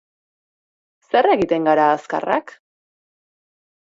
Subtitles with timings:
[1.09, 2.53] Zer egiten gara azkarrak?